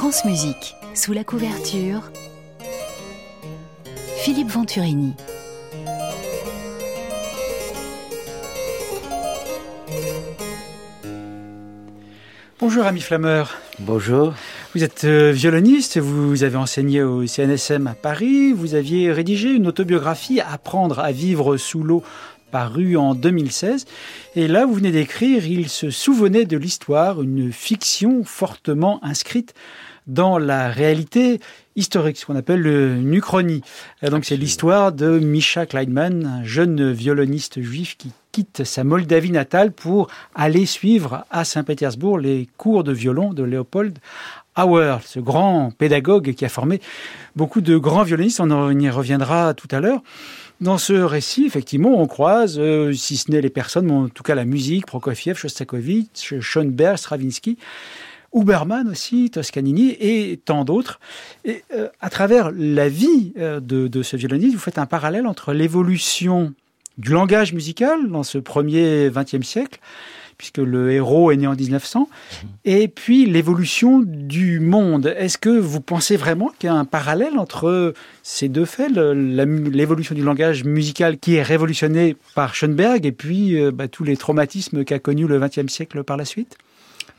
[0.00, 2.12] France Musique, sous la couverture,
[4.18, 5.14] Philippe Venturini.
[12.60, 13.56] Bonjour ami Flammeur.
[13.80, 14.34] Bonjour.
[14.72, 19.66] Vous êtes euh, violoniste, vous avez enseigné au CNSM à Paris, vous aviez rédigé une
[19.66, 22.04] autobiographie Apprendre à vivre sous l'eau
[22.50, 23.86] paru en 2016.
[24.36, 29.54] Et là, vous venez d'écrire Il se souvenait de l'histoire, une fiction fortement inscrite
[30.06, 31.38] dans la réalité
[31.76, 33.62] historique, ce qu'on appelle une uchronie.
[34.02, 39.70] donc c'est l'histoire de Misha Kleinman, un jeune violoniste juif qui quitte sa Moldavie natale
[39.70, 43.98] pour aller suivre à Saint-Pétersbourg les cours de violon de Léopold
[44.56, 46.80] Auer, ce grand pédagogue qui a formé
[47.36, 48.40] beaucoup de grands violonistes.
[48.40, 50.02] On y reviendra tout à l'heure.
[50.60, 54.24] Dans ce récit, effectivement, on croise, euh, si ce n'est les personnes, mais en tout
[54.24, 57.58] cas la musique, Prokofiev, Shostakovich, Schoenberg, Stravinsky,
[58.34, 60.98] Huberman aussi, Toscanini et tant d'autres.
[61.44, 65.28] Et euh, à travers la vie euh, de, de, ce violoniste, vous faites un parallèle
[65.28, 66.52] entre l'évolution
[66.98, 69.78] du langage musical dans ce premier XXe siècle,
[70.38, 72.48] puisque le héros est né en 1900, mhm.
[72.64, 75.14] et puis l'évolution du monde.
[75.18, 80.14] Est-ce que vous pensez vraiment qu'il y a un parallèle entre ces deux faits, l'évolution
[80.14, 84.84] du langage musical qui est révolutionné par Schoenberg, et puis euh, bah, tous les traumatismes
[84.84, 86.56] qu'a connus le XXe siècle par la suite?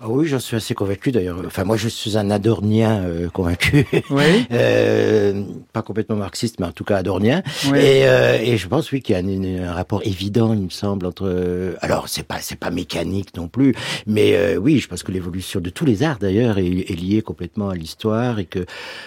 [0.02, 1.42] Ah oui, j'en suis assez convaincu d'ailleurs.
[1.45, 3.86] Enfin, moi, je suis un adornien euh, convaincu.
[4.09, 4.45] Oui.
[4.52, 7.44] euh, pas complètement marxiste, mais en tout cas adornien.
[7.66, 7.78] Oui.
[7.78, 11.05] Et, euh, et, je pense, oui, qu'il y a un rapport évident, il me semble,
[11.05, 11.27] entre.
[11.27, 13.75] Euh, alors, c'est pas, c'est pas mécanique non plus,
[14.08, 17.22] mais euh, oui, je pense que l'évolution de tous les arts d'ailleurs est, est, liée
[17.22, 18.66] complètement à l'histoire et que.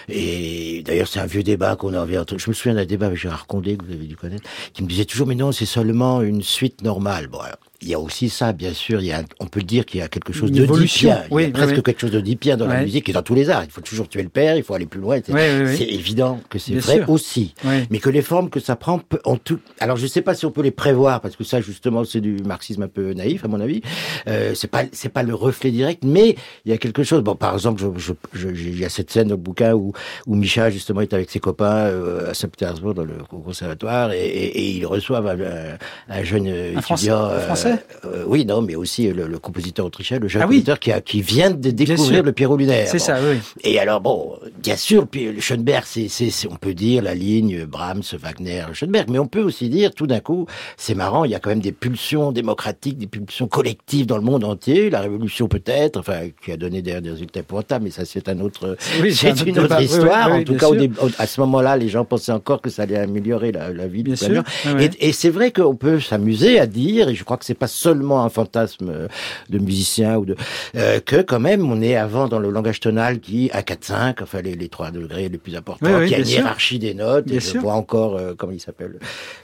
[0.09, 2.19] Et d'ailleurs, c'est un vieux débat qu'on avait.
[2.19, 2.39] Entre...
[2.39, 4.89] Je me souviens d'un débat avec Gérard Condé que vous avez dû connaître, qui me
[4.89, 7.29] disait toujours, mais non, c'est seulement une suite normale.
[7.29, 9.01] Bon, alors, il y a aussi ça, bien sûr.
[9.01, 11.25] Il y a, on peut dire qu'il y a quelque chose de dipien.
[11.31, 11.83] Oui, il y a presque oui.
[11.83, 13.65] quelque chose de dipien dans la musique et dans tous les arts.
[13.65, 15.19] Il faut toujours tuer le père, il faut aller plus loin.
[15.25, 17.11] C'est évident que c'est vrai sûr.
[17.11, 17.55] aussi.
[17.91, 19.59] Mais que les formes que ça prend, en tout.
[19.81, 22.37] Alors, je sais pas si on peut les prévoir parce que ça, justement, c'est du
[22.45, 23.83] marxisme un peu naïf, à mon avis.
[24.29, 27.23] Euh, c'est pas, c'est pas le reflet direct, mais il y a quelque chose.
[27.23, 29.93] Bon, par exemple, je, je, je, il y a cette scène dans le bouquin où,
[30.27, 34.59] où Micha justement est avec ses copains euh, à Saint-Pétersbourg dans le conservatoire et, et,
[34.59, 35.79] et ils reçoivent un,
[36.09, 37.72] un jeune un étudiant français, français
[38.05, 40.81] euh, oui, non, mais aussi le, le compositeur autrichien, le jeune ah compositeur oui.
[40.81, 42.87] qui, a, qui vient de découvrir le Pierrot lunaire.
[42.89, 43.05] C'est bon.
[43.05, 43.39] ça, oui.
[43.65, 46.09] Et alors, bon, bien sûr, le Schoenberg, c'est,
[46.51, 50.21] on peut dire la ligne Brahms, Wagner, Schoenberg, mais on peut aussi dire, tout d'un
[50.21, 50.47] coup,
[50.77, 54.25] c'est marrant, il y a quand même des pulsions démocratiques, des pulsions collectives dans le
[54.25, 58.05] monde entier, la révolution peut-être, enfin, qui a donné des, des résultats épouvantables, mais ça,
[58.05, 59.83] c'est un autre, oui, c'est une autre débat.
[59.83, 60.29] histoire.
[60.29, 62.83] Oui, oui, en tout cas, au, à ce moment-là, les gens pensaient encore que ça
[62.83, 64.43] allait améliorer la, la vie bien du sûr.
[64.79, 67.69] Et, et c'est vrai qu'on peut s'amuser à dire, et je crois que c'est pas
[67.69, 69.07] seulement un fantasme
[69.49, 70.35] de musiciens ou de
[70.75, 74.21] euh, que quand même on est avant dans le langage tonal qui à 4 5
[74.21, 76.39] enfin les, les 3 degrés les plus importants oui, oui, qui a une sûr.
[76.39, 77.55] hiérarchie des notes bien et sûr.
[77.55, 78.99] je vois encore euh, comment il s'appelle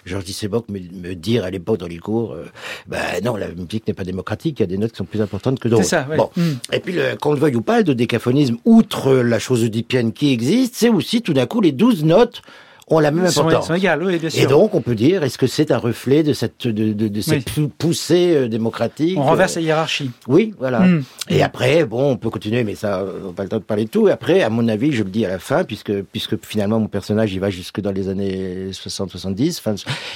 [0.04, 2.46] Georges Disseboc me, me, dire à l'époque dans les cours euh,
[2.88, 5.22] ben non la musique n'est pas démocratique il y a des notes qui sont plus
[5.22, 6.16] importantes que d'autres ça, ouais.
[6.16, 6.42] bon mm.
[6.72, 10.74] et puis qu'on le veuille ou pas le décaphonisme outre la chose oedipienne qui existe
[10.74, 12.42] c'est aussi tout d'un coup les 12 notes
[12.90, 13.64] ont la même ils importance.
[13.64, 14.42] Ils sont égales, oui, bien sûr.
[14.42, 17.20] Et donc, on peut dire, est-ce que c'est un reflet de cette, de, de, de
[17.20, 17.70] cette oui.
[17.78, 20.10] poussée euh, démocratique On renverse la hiérarchie.
[20.26, 20.80] Oui, voilà.
[20.80, 21.04] Mmh.
[21.30, 23.84] Et après, bon, on peut continuer, mais ça, on n'a pas le temps de parler
[23.84, 24.08] de tout.
[24.08, 26.88] Et après, à mon avis, je le dis à la fin, puisque, puisque finalement, mon
[26.88, 29.60] personnage, il va jusque dans les années 60-70.
[29.60, 29.74] Fin,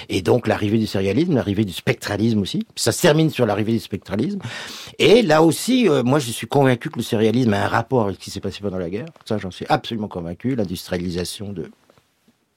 [0.09, 2.67] et donc, l'arrivée du sérialisme, l'arrivée du spectralisme aussi.
[2.77, 4.41] Ça se termine sur l'arrivée du spectralisme.
[4.99, 8.17] Et là aussi, euh, moi, je suis convaincu que le sérialisme a un rapport avec
[8.17, 9.07] ce qui s'est passé pendant la guerre.
[9.25, 10.55] Ça, j'en suis absolument convaincu.
[10.55, 11.71] L'industrialisation de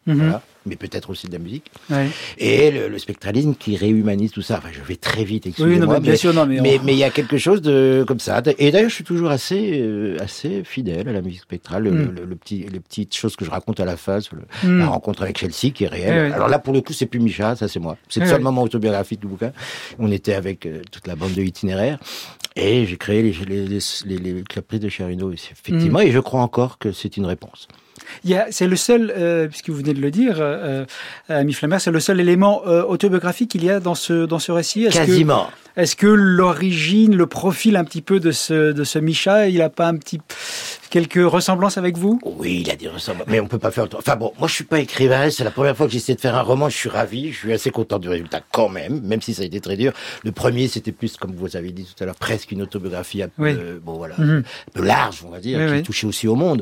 [0.07, 0.13] Mmh.
[0.13, 0.41] Voilà.
[0.67, 1.71] mais peut-être aussi de la musique.
[1.89, 2.07] Ouais.
[2.37, 4.59] Et le, le, spectralisme qui réhumanise tout ça.
[4.59, 5.87] Enfin, je vais très vite, excusez-moi.
[5.87, 8.19] Oui, mais, bien sûr, non, mais, mais, mais il y a quelque chose de comme
[8.19, 8.43] ça.
[8.59, 11.83] Et d'ailleurs, je suis toujours assez, euh, assez fidèle à la musique spectrale.
[11.85, 12.15] Mm.
[12.15, 14.77] Le, le, petit, les petites choses que je raconte à la fin, sur mm.
[14.77, 16.29] la rencontre avec Chelsea, qui est réelle.
[16.29, 16.33] Ouais.
[16.33, 17.97] Alors là, pour le coup, c'est plus Micha, ça c'est moi.
[18.07, 19.53] C'est le seul moment autobiographique du bouquin.
[19.97, 21.97] On était avec euh, toute la bande de itinéraires.
[22.55, 26.77] Et j'ai créé les, les, les, les, les de Cherino, effectivement, et je crois encore
[26.77, 27.67] que c'est une réponse.
[28.51, 30.85] C'est le seul, euh, puisque vous venez de le dire, euh,
[31.29, 34.51] Ami Flammer, c'est le seul élément euh, autobiographique qu'il y a dans ce, dans ce
[34.51, 34.85] récit.
[34.85, 35.49] Est Quasiment.
[35.77, 39.69] Est-ce que l'origine, le profil un petit peu de ce, de ce Micha, il n'a
[39.69, 40.21] pas un petit
[40.89, 42.21] quelques ressemblances avec vous?
[42.23, 43.85] Oui, il a des ressemblances, mais on peut pas faire.
[43.97, 46.35] Enfin bon, moi je suis pas écrivain, c'est la première fois que j'essaie de faire
[46.35, 49.33] un roman, je suis ravi, je suis assez content du résultat quand même, même si
[49.33, 49.91] ça a été très dur.
[50.23, 53.27] Le premier, c'était plus, comme vous avez dit tout à l'heure, presque une autobiographie un
[53.27, 53.55] peu, oui.
[53.83, 54.39] bon voilà, mm -hmm.
[54.39, 55.83] un peu large, on va dire, oui, qui oui.
[55.83, 56.61] touchait aussi au monde.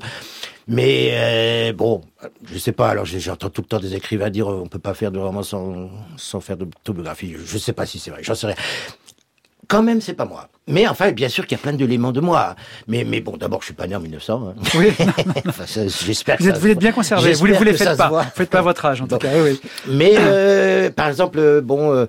[0.67, 2.01] Mais euh, bon,
[2.45, 2.89] je sais pas.
[2.89, 5.89] Alors j'entends tout le temps des écrivains dire on peut pas faire de roman sans
[6.17, 7.35] sans faire d'autobiographie.
[7.45, 8.23] Je sais pas si c'est vrai.
[8.23, 8.55] J'en sais rien
[9.73, 10.49] quand même, c'est pas moi.
[10.67, 12.55] Mais enfin, bien sûr qu'il y a plein d'éléments de moi.
[12.87, 14.49] Mais, mais bon, d'abord, je suis pas né en 1900.
[14.49, 14.61] Hein.
[14.75, 14.93] Oui.
[15.47, 17.33] enfin, j'espère vous, êtes, vous êtes bien conservé.
[17.33, 18.09] Vous, vous les faites pas.
[18.09, 19.29] Vous faites pas votre âge, en tout cas.
[19.33, 19.61] Oui, oui.
[19.87, 22.05] Mais, euh, par exemple, bon, euh,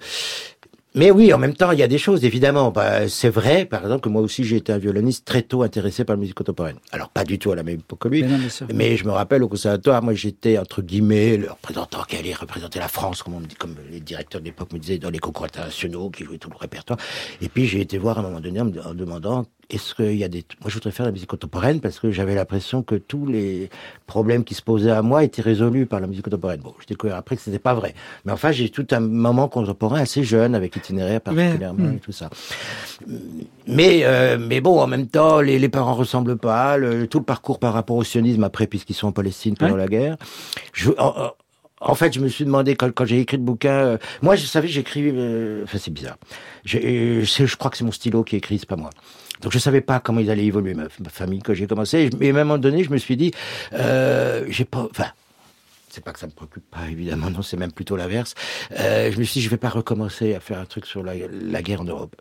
[0.96, 2.70] mais oui, en même temps, il y a des choses, évidemment.
[2.70, 6.04] Bah, c'est vrai, par exemple, que moi aussi, j'ai été un violoniste très tôt intéressé
[6.04, 6.76] par la musique contemporaine.
[6.92, 8.24] Alors, pas du tout à la même époque que lui.
[8.72, 12.78] Mais, je me rappelle, au conservatoire, moi, j'étais, entre guillemets, le représentant qui allait représenter
[12.78, 15.18] la France, comme on me dit, comme les directeurs de l'époque me disaient, dans les
[15.18, 16.98] concours internationaux, qui jouaient tout le répertoire.
[17.40, 20.24] Et puis, j'ai été voir à un moment donné en me demandant est-ce qu'il y
[20.24, 20.44] a des...
[20.60, 23.70] Moi, je voudrais faire la musique contemporaine parce que j'avais l'impression que tous les
[24.06, 26.60] problèmes qui se posaient à moi étaient résolus par la musique contemporaine.
[26.60, 27.94] Bon, je découvert après que ce n'était pas vrai.
[28.24, 32.30] Mais enfin, j'ai tout un moment contemporain assez jeune, avec itinéraire particulièrement et tout ça.
[33.66, 36.76] Mais, euh, mais bon, en même temps, les, les parents ressemblent pas.
[36.76, 39.88] Le, tout le parcours par rapport au sionisme après, puisqu'ils sont en Palestine pendant la
[39.88, 40.16] guerre.
[40.72, 41.32] Je, en,
[41.94, 43.74] fait, je me suis demandé quand, quand j'ai écrit le bouquin.
[43.74, 45.10] Euh, moi, je savais, j'écris.
[45.14, 46.16] Euh, enfin, c'est bizarre.
[46.64, 46.78] Je,
[47.22, 48.90] je crois que c'est mon stylo qui écrit, c'est pas moi.
[49.44, 52.08] Donc je savais pas comment ils allaient évoluer ma, famille quand j'ai commencé.
[52.20, 53.32] Et, à un moment donné, je me suis dit,
[53.74, 55.08] euh, j'ai pas, enfin,
[55.90, 58.34] c'est pas que ça me préoccupe pas, évidemment, non, c'est même plutôt l'inverse.
[58.78, 61.12] Euh, je me suis dit, je vais pas recommencer à faire un truc sur la,
[61.30, 62.16] la guerre en Europe.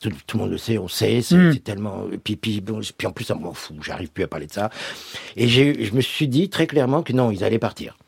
[0.00, 1.56] Tout, le monde le sait, on sait, c'est hmm.
[1.58, 2.06] tellement.
[2.24, 4.70] Puis, puis, puis en plus, ça m'en fout, j'arrive plus à parler de ça.
[5.36, 7.98] Et je me suis dit très clairement que non, ils allaient partir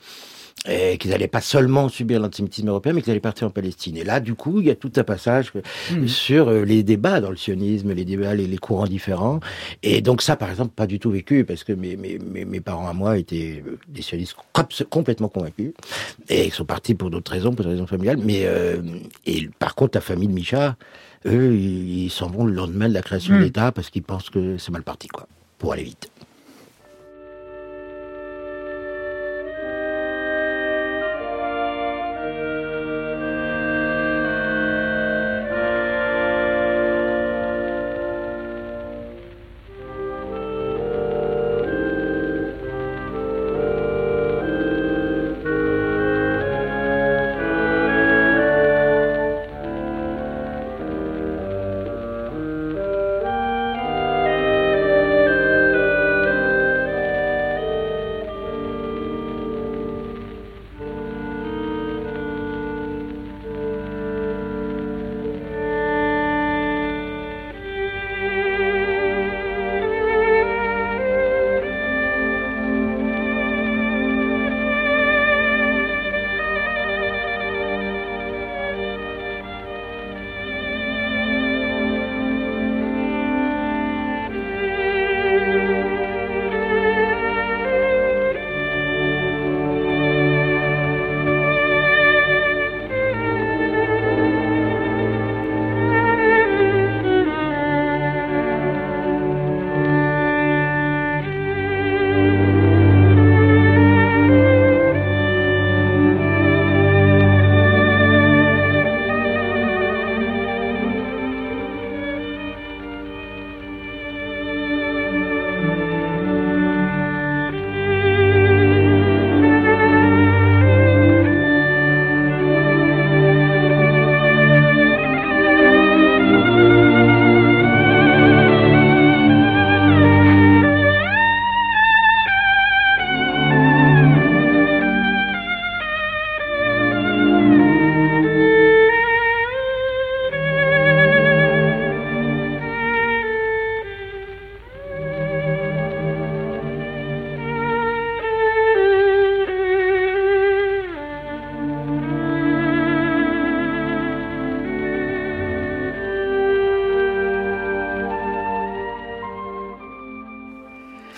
[0.69, 3.97] et qu'ils n'allaient pas seulement subir l'antisémitisme européen, mais qu'ils allaient partir en Palestine.
[3.97, 5.53] Et là, du coup, il y a tout un passage
[5.91, 6.07] hmm.
[6.07, 9.41] sur euh, les débats dans le sionisme, les débats, les, les, courants différents.
[9.83, 12.87] Et donc ça, par exemple, pas du tout vécu, parce que mes, mes, mes, parents
[12.87, 14.37] à moi étaient euh, des sionistes
[14.89, 15.73] complètement convaincus,
[16.29, 18.19] et ils sont partis pour d'autres raisons, pour des raisons familiales.
[18.23, 18.81] Mais euh,
[19.27, 20.77] et par contre, la famille de Micha,
[21.27, 23.43] eux, ils s'en vont le lendemain de la création de hmm.
[23.43, 25.27] l'État parce qu'ils pensent que c'est mal parti, quoi,
[25.59, 26.12] pour aller vite.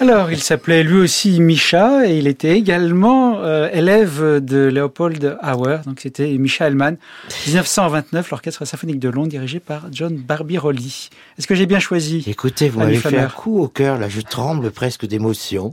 [0.06, 5.78] Alors, il s'appelait lui aussi Misha et il était également euh, élève de Leopold Auer.
[5.86, 6.98] Donc, c'était Misha Hellman.
[7.46, 11.08] 1929, l'Orchestre symphonique de Londres dirigé par John Barbirolli.
[11.38, 13.98] Est-ce que j'ai bien choisi Écoutez, vous m'avez fait un coup au cœur.
[13.98, 15.72] Là, je tremble presque d'émotion.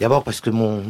[0.00, 0.82] D'abord parce que mon,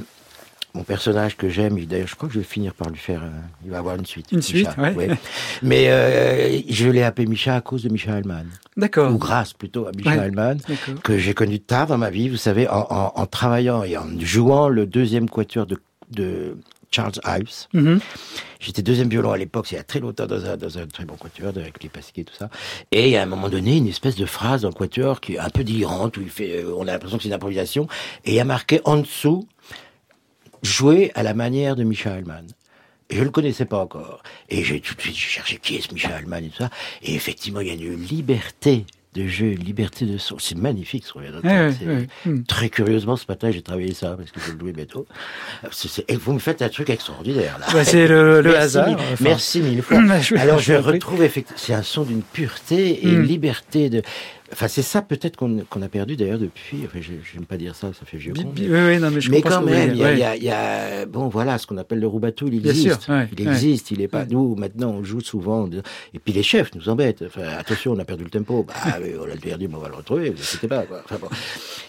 [0.76, 3.22] mon personnage que j'aime, d'ailleurs, je crois que je vais finir par lui faire.
[3.22, 3.30] Euh,
[3.64, 4.30] il va avoir une suite.
[4.30, 5.08] Une suite, ouais.
[5.62, 8.46] Mais euh, je l'ai appelé Micha à cause de Micha Hellman.
[8.76, 9.12] D'accord.
[9.12, 10.56] Ou grâce plutôt à Micha ouais,
[11.02, 14.06] que j'ai connu tard dans ma vie, vous savez, en, en, en, travaillant et en
[14.20, 15.78] jouant le deuxième quatuor de,
[16.10, 16.56] de
[16.90, 17.66] Charles Ives.
[17.74, 18.00] Mm-hmm.
[18.60, 20.86] J'étais deuxième violon à l'époque, c'est il y a très longtemps, dans un, dans un
[20.86, 22.48] très bon quatuor, avec les pasquiers et tout ça.
[22.90, 25.50] Et a un moment donné, une espèce de phrase dans le quatuor qui est un
[25.50, 27.86] peu délirante, où il fait, euh, on a l'impression que c'est une improvisation,
[28.24, 29.46] et il y a marqué en dessous,
[30.62, 32.46] jouer à la manière de Micha Hellman.
[33.08, 34.22] Et je le connaissais pas encore.
[34.48, 36.70] Et j'ai tout de suite cherché qui est ce Michel Allman et tout ça.
[37.02, 38.84] Et effectivement, il y a une liberté
[39.14, 40.38] de jeu, une liberté de son.
[40.38, 41.18] C'est magnifique ce
[42.28, 42.44] hmm.
[42.44, 45.06] Très curieusement, ce matin, j'ai travaillé ça parce que je le jouer bientôt.
[46.08, 47.66] Et vous me faites un truc extraordinaire là.
[47.72, 48.98] Bah, c'est le, hasard.
[49.20, 49.98] Merci mille fois.
[50.36, 53.22] Alors je retrouve effectivement, c'est un son d'une pureté et une hmm.
[53.22, 54.02] liberté de.
[54.52, 56.82] Enfin, c'est ça peut-être qu'on a perdu d'ailleurs depuis.
[56.84, 58.52] Enfin, je n'aime pas dire ça, ça fait vieux con.
[58.56, 61.58] Mais, oui, non, mais, je mais quand même, il y, a, y, a, bon, voilà,
[61.58, 63.08] ce qu'on appelle le roubatou, il existe.
[63.32, 64.24] il existe, il est pas.
[64.24, 65.68] Nous, maintenant, on joue souvent.
[66.14, 67.24] Et puis les chefs nous embêtent.
[67.26, 68.64] Enfin, attention, on a perdu le tempo.
[68.64, 68.74] Bah,
[69.20, 70.34] on l'a perdu, mais on va le retrouver.
[70.38, 70.82] C'était pas.
[70.82, 71.02] Quoi.
[71.04, 71.28] Enfin, bon.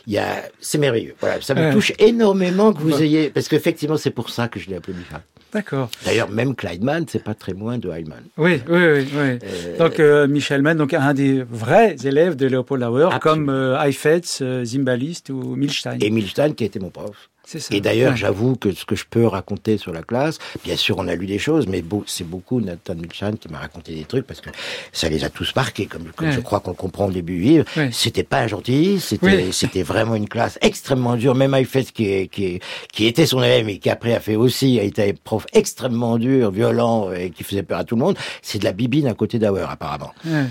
[0.08, 1.16] Y a, c'est merveilleux.
[1.20, 4.70] Voilà, ça me touche énormément que vous ayez, parce qu'effectivement, c'est pour ça que je
[4.70, 5.20] l'ai appelé Michel.
[5.54, 5.90] D'accord.
[6.06, 8.24] D'ailleurs, même Kleinman, c'est pas très loin de Heilmann.
[8.38, 9.08] Oui, oui, oui.
[9.14, 9.40] oui.
[9.44, 13.80] Euh, donc, euh, Michel Mann, donc un des vrais élèves de Leopold Lauer, comme euh,
[13.82, 15.98] Heifetz, euh, Zimbalist ou Milstein.
[16.02, 17.30] Et Milstein, qui était mon prof.
[17.72, 21.08] Et d'ailleurs, j'avoue que ce que je peux raconter sur la classe, bien sûr, on
[21.08, 24.42] a lu des choses, mais c'est beaucoup Nathan Milchan qui m'a raconté des trucs parce
[24.42, 24.50] que
[24.92, 27.66] ça les a tous marqués, comme, je crois qu'on comprend au début livre.
[27.92, 31.36] C'était pas gentil, c'était c'était vraiment une classe extrêmement dure.
[31.36, 32.60] Même Eifet, qui, qui,
[32.92, 36.52] qui était son élève et qui après a fait aussi, a été prof extrêmement dur,
[36.52, 38.18] violent et qui faisait peur à tout le monde.
[38.42, 40.14] C'est de la bibine à côté d'Auer, apparemment.
[40.28, 40.46] Euh,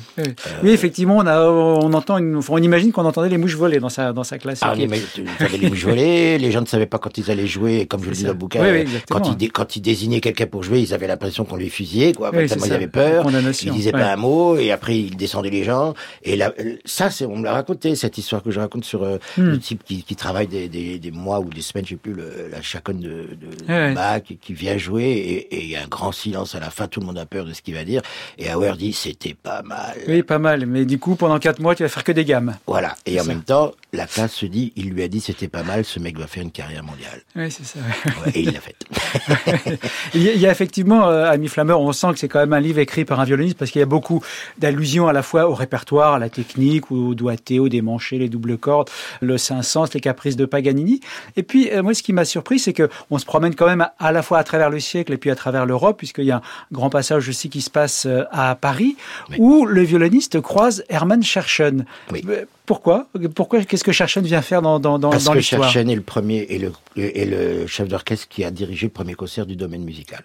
[0.63, 3.89] oui, effectivement, on, a, on entend, une, on imagine qu'on entendait les mouches voler dans
[3.89, 4.61] sa, dans sa classe.
[4.63, 8.11] Ah, les mouches voler, les gens ne savaient pas quand ils allaient jouer, comme je
[8.11, 11.07] le dis dans le bouquin, quand, ils, quand ils désignaient quelqu'un pour jouer, ils avaient
[11.07, 12.31] l'impression qu'on lui fusillait, quoi.
[12.33, 13.27] Oui, ils avaient peur.
[13.63, 15.95] Ils disaient pas un mot, et après ils descendaient les gens.
[16.23, 16.53] Et là,
[16.85, 19.43] ça, c'est, on me l'a raconté, cette histoire que je raconte sur euh, hmm.
[19.43, 22.15] le type qui, qui travaille des, des, des, mois ou des semaines, je sais plus,
[22.15, 23.29] le, la chaconne de,
[23.69, 26.87] de Bach, qui vient jouer, et il y a un grand silence à la fin,
[26.87, 28.03] tout le monde a peur de ce qu'il va dire.
[28.39, 29.97] Et Hauer dit, c'était pas mal.
[30.09, 30.67] Oui, pas mal.
[30.67, 32.57] Mais du coup, pendant quatre mois, tu vas faire que des gammes.
[32.67, 32.95] Voilà.
[33.07, 35.85] Et en même temps, la classe se dit, il lui a dit, c'était pas mal,
[35.85, 37.23] ce mec va faire une carrière mondiale.
[37.35, 37.79] Oui, c'est ça.
[38.35, 38.77] et il l'a fait.
[40.15, 42.79] il y a effectivement, euh, Ami Flammeur, on sent que c'est quand même un livre
[42.79, 44.23] écrit par un violoniste parce qu'il y a beaucoup
[44.59, 48.59] d'allusions à la fois au répertoire, à la technique, au doigté, au démanché, les doubles
[48.59, 48.91] cordes,
[49.21, 51.01] le Saint-Saëns, les caprices de Paganini.
[51.37, 53.87] Et puis, euh, moi, ce qui m'a surpris, c'est que on se promène quand même
[53.99, 56.37] à la fois à travers le siècle et puis à travers l'Europe, puisqu'il y a
[56.37, 56.43] un
[56.73, 58.97] grand passage aussi qui se passe euh, à Paris,
[59.39, 61.85] où le violoniste croise Hermann Scherchen.
[62.13, 62.25] Oui.
[62.67, 63.07] Pourquoi?
[63.35, 63.63] Pourquoi?
[63.63, 66.47] Qu'est-ce que Cherchen vient faire dans, dans, dans, Parce dans que Cherchen est le premier
[66.49, 66.66] et le,
[66.97, 70.25] et le chef d'orchestre qui a dirigé le premier concert du domaine musical,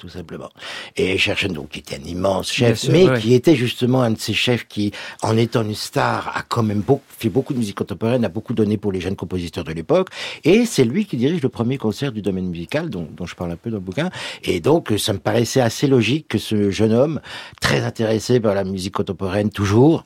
[0.00, 0.50] tout simplement.
[0.96, 4.34] Et Cherchen, donc, qui était un immense chef, mais qui était justement un de ces
[4.34, 8.24] chefs qui, en étant une star, a quand même beaucoup, fait beaucoup de musique contemporaine,
[8.24, 10.08] a beaucoup donné pour les jeunes compositeurs de l'époque.
[10.44, 13.52] Et c'est lui qui dirige le premier concert du domaine musical, dont, dont je parle
[13.52, 14.10] un peu dans le bouquin.
[14.44, 17.20] Et donc, ça me paraissait assez logique que ce jeune homme,
[17.60, 20.04] très intéressé par la musique contemporaine toujours,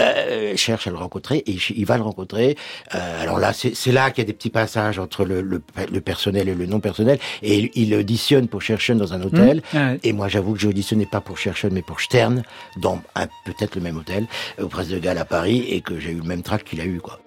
[0.00, 2.56] euh, cherche à le rencontrer et il va le rencontrer.
[2.94, 6.00] Euh, alors là, c'est là qu'il y a des petits passages entre le, le, le,
[6.00, 9.62] personnel et le non personnel et il, auditionne pour Cherchen dans un hôtel.
[9.72, 9.78] Mmh.
[10.02, 12.42] Et moi, j'avoue que j'ai auditionné pas pour Cherchen mais pour Stern
[12.76, 13.00] dans
[13.44, 14.26] peut-être le même hôtel
[14.60, 16.84] au Prince de Galles à Paris et que j'ai eu le même trac qu'il a
[16.84, 17.20] eu quoi.